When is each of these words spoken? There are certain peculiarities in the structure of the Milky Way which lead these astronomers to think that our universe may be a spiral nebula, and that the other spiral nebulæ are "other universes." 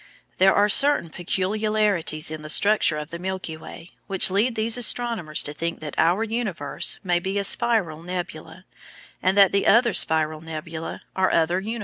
There 0.39 0.55
are 0.55 0.67
certain 0.67 1.11
peculiarities 1.11 2.31
in 2.31 2.41
the 2.41 2.49
structure 2.49 2.97
of 2.97 3.11
the 3.11 3.19
Milky 3.19 3.55
Way 3.55 3.91
which 4.07 4.31
lead 4.31 4.55
these 4.55 4.75
astronomers 4.75 5.43
to 5.43 5.53
think 5.53 5.79
that 5.81 5.93
our 5.99 6.23
universe 6.23 6.99
may 7.03 7.19
be 7.19 7.37
a 7.37 7.43
spiral 7.43 8.01
nebula, 8.01 8.65
and 9.21 9.37
that 9.37 9.51
the 9.51 9.67
other 9.67 9.93
spiral 9.93 10.41
nebulæ 10.41 11.01
are 11.15 11.29
"other 11.29 11.59
universes." 11.59 11.79